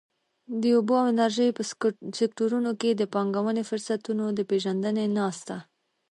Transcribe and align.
د 0.61 0.63
اوبو 0.75 0.93
او 1.01 1.05
انرژۍ 1.11 1.49
په 1.57 1.63
سکټورونو 2.17 2.71
کې 2.81 2.89
د 2.95 3.01
پانګونې 3.13 3.63
فرصتونو 3.69 4.25
د 4.37 4.39
پېژندنې 4.49 5.05
ناسته. 5.17 5.55